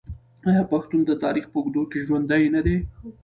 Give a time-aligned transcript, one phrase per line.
[0.49, 2.77] آیا پښتون د تاریخ په اوږدو کې ژوندی نه دی؟